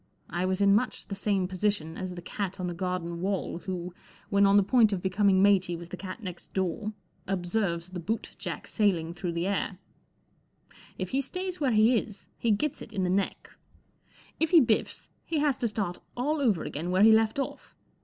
I 0.31 0.45
was 0.47 0.61
in 0.61 0.73
much 0.73 1.09
the 1.09 1.15
same 1.15 1.47
position 1.47 1.95
as 1.95 2.15
the 2.15 2.23
cat 2.23 2.59
on 2.59 2.65
the 2.65 2.73
garden 2.73 3.21
wall 3.21 3.59
who* 3.59 3.93
when 4.31 4.47
on 4.47 4.57
the 4.57 4.63
point 4.63 4.91
of 4.91 4.99
becoming 4.99 5.43
matey 5.43 5.75
with 5.75 5.89
the 5.89 5.95
cat 5.95 6.23
next 6.23 6.55
door, 6.55 6.93
observes 7.27 7.91
the 7.91 7.99
boot 7.99 8.31
jack 8.39 8.65
sailing 8.65 9.13
through 9.13 9.33
the 9.33 9.45
air* 9.45 9.77
If 10.97 11.09
he 11.09 11.21
stays 11.21 11.59
where 11.59 11.69
he 11.73 11.99
is* 11.99 12.25
he 12.39 12.49
gets 12.49 12.81
it 12.81 12.91
in 12.93 13.03
the 13.03 13.11
neck; 13.11 13.51
if 14.39 14.49
he 14.49 14.59
biffs, 14.59 15.09
he 15.23 15.37
has 15.37 15.59
to 15.59 15.67
start 15.67 15.99
all 16.17 16.41
over 16.41 16.63
again 16.63 16.89
where 16.89 17.03
he 17.03 17.11
left 17.11 17.37
off. 17.37 17.75